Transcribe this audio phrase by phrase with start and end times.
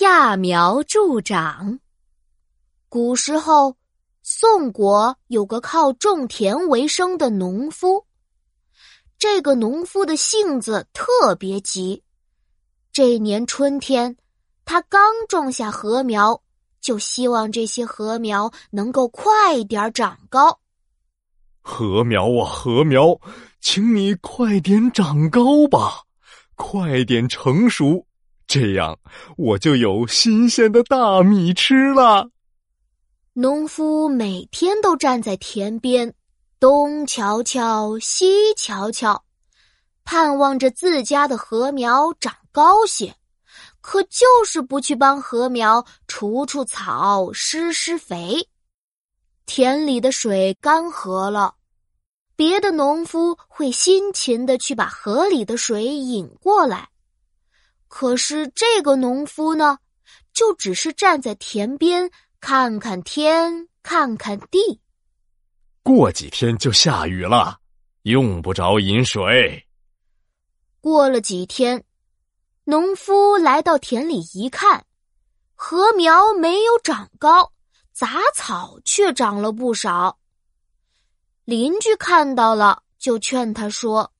[0.00, 1.78] 揠苗助长。
[2.88, 3.76] 古时候，
[4.22, 8.06] 宋国有个靠种田为生的农夫。
[9.18, 12.02] 这个农夫的性子特别急。
[12.90, 14.16] 这年春天，
[14.64, 16.40] 他刚种下禾苗，
[16.80, 20.60] 就希望这些禾苗能够快点长高。
[21.60, 23.20] 禾苗啊，禾苗，
[23.60, 26.04] 请你快点长高吧，
[26.54, 28.06] 快点成熟。
[28.52, 28.98] 这样，
[29.36, 32.28] 我就有新鲜的大米吃了。
[33.32, 36.12] 农夫每天都站在田边，
[36.58, 39.22] 东瞧瞧，西瞧瞧，
[40.02, 43.14] 盼望着自家的禾苗长高些，
[43.80, 48.48] 可就是不去帮禾苗除除草、施施肥。
[49.46, 51.54] 田里的水干涸了，
[52.34, 56.89] 别的农夫会辛勤的去把河里的水引过来。
[57.90, 59.76] 可是这个农夫呢，
[60.32, 62.08] 就只是站在田边
[62.40, 64.80] 看看天，看看地。
[65.82, 67.58] 过几天就下雨了，
[68.02, 69.66] 用不着饮水。
[70.80, 71.82] 过了几天，
[72.62, 74.86] 农夫来到田里一看，
[75.56, 77.52] 禾苗没有长高，
[77.92, 80.16] 杂草却长了不少。
[81.44, 84.12] 邻居看到了，就劝他说。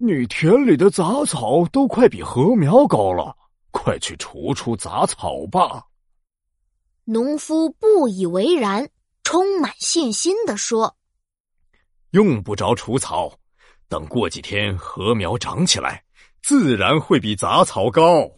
[0.00, 3.36] 你田里的杂草都快比禾苗高了，
[3.72, 5.82] 快去除除杂草吧。
[7.04, 8.88] 农夫不以为然，
[9.24, 10.96] 充满信心的说
[12.12, 13.32] ：“用不着除草，
[13.88, 16.04] 等过几天禾苗长起来，
[16.44, 18.30] 自然会比杂草高。”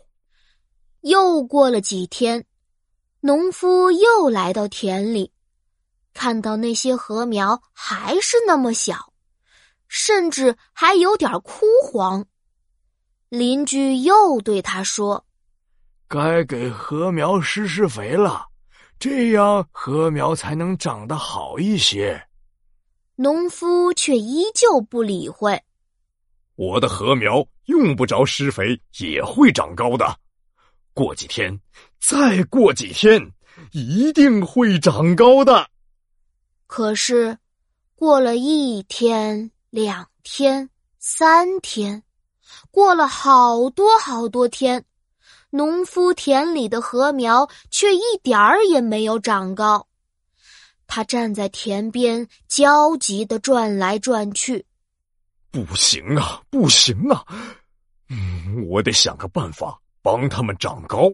[1.02, 2.46] 又过了几天，
[3.20, 5.30] 农夫又来到田里，
[6.14, 9.09] 看到那些禾苗还是那么小。
[9.90, 12.24] 甚至还有点枯黄。
[13.28, 15.26] 邻居又对他说
[16.06, 18.46] ：“该给禾苗施施肥了，
[19.00, 22.24] 这样禾苗才能长得好一些。”
[23.16, 25.60] 农夫却依旧不理会。
[26.54, 30.16] 我的禾苗用不着施肥也会长高的，
[30.94, 31.60] 过几天，
[32.00, 33.20] 再过几天，
[33.72, 35.68] 一定会长高的。
[36.68, 37.36] 可是，
[37.96, 39.50] 过了一天。
[39.70, 42.02] 两天，三天，
[42.72, 44.84] 过了好多好多天，
[45.50, 49.86] 农夫田里的禾苗却一点儿也没有长高。
[50.88, 54.66] 他站在田边，焦急的转来转去。
[55.52, 57.24] 不行啊，不行啊！
[58.08, 61.12] 嗯，我得想个办法帮他们长高。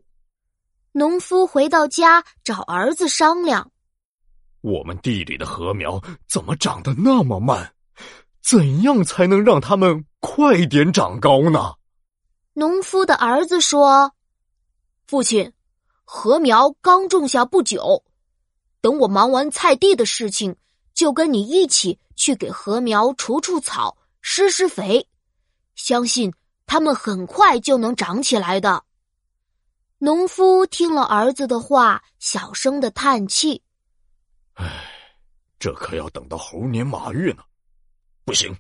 [0.93, 3.71] 农夫回到家，找儿子商量：
[4.62, 7.71] 我们地里的禾苗怎么长得那么慢？
[8.48, 11.74] 怎样才能让他们快点长高呢？
[12.52, 14.12] 农夫的儿子说
[15.08, 15.52] ：“父亲，
[16.04, 18.04] 禾苗刚种下不久，
[18.80, 20.54] 等我忙完菜地的事情，
[20.94, 25.08] 就跟你一起去给禾苗除除草、施施肥，
[25.74, 26.32] 相信
[26.66, 28.84] 他们很快就能长起来的。”
[29.98, 33.60] 农夫听了儿子的话，小声的叹气
[34.54, 34.64] ：“唉，
[35.58, 37.42] 这可要等到猴年马月呢。”
[38.26, 38.53] 不行，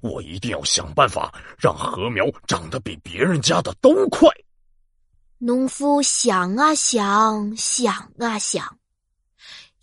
[0.00, 4.30] 我一定要想办法让禾苗长得比别人家的都快。
[5.36, 8.78] 农夫想啊想，想啊想，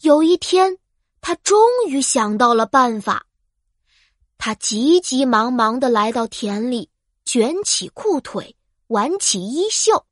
[0.02, 0.80] 有一天，
[1.22, 1.56] 他终
[1.88, 3.28] 于想到了办法。
[4.40, 6.90] 他急急忙忙的来到田里，
[7.24, 8.56] 卷起裤腿，
[8.88, 10.04] 挽起衣袖，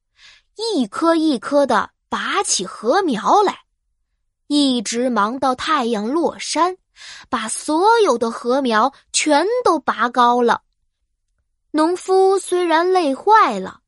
[0.56, 3.62] 一颗一颗的拔起禾苗来，
[4.46, 6.78] 一直忙到太阳落山。
[7.30, 8.94] 把所有的禾苗
[9.26, 10.62] 全都拔高了。
[11.72, 13.80] 农夫虽然累坏了，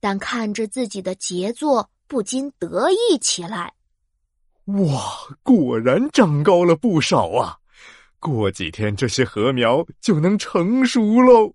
[0.00, 3.74] 但看着自己的杰作，不禁得意起来。
[4.64, 5.00] 哇，
[5.44, 7.56] 果然长高了不少啊！
[8.18, 11.54] 过几天这些禾苗就能成熟喽。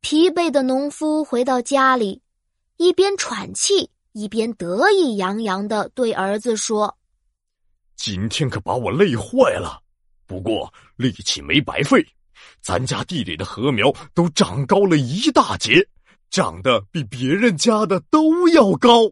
[0.00, 2.22] 疲惫的农夫回到家里，
[2.76, 6.96] 一边喘气，一边得意洋洋的对儿子说。
[7.96, 9.82] 今天可把我累坏了，
[10.26, 12.04] 不过力气没白费，
[12.60, 15.86] 咱家地里的禾苗都长高了一大截，
[16.30, 19.10] 长得比别人家的都要高。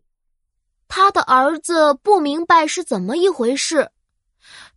[0.88, 3.90] 他的儿子不明白是怎么一回事，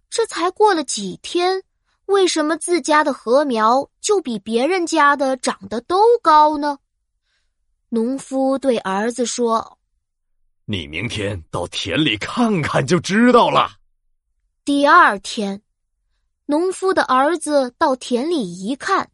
[0.10, 1.62] 这才过了几天，
[2.06, 6.78] 为什么自家的禾苗就比别人家的长得都高呢？
[7.90, 9.78] 农夫对儿子说
[10.66, 13.72] ：“你明天到田里看看就知道了。”
[14.66, 15.62] 第二天，
[16.47, 19.09] 农夫的儿子到田里一看，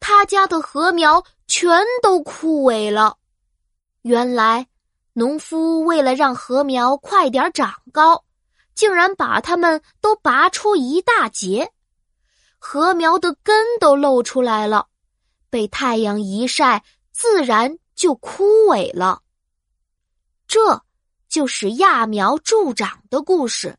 [0.00, 3.18] 他家的禾苗全都枯萎了。
[4.02, 4.66] 原来，
[5.12, 8.24] 农夫为了让禾苗快点长高，
[8.74, 11.70] 竟然把它们都拔出一大截，
[12.58, 14.86] 禾苗的根都露出来了，
[15.50, 16.82] 被太阳一晒，
[17.12, 19.20] 自然就枯萎了。
[20.46, 20.82] 这
[21.28, 23.76] 就是揠苗助长的故事。